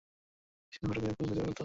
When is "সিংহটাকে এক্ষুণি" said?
0.73-1.15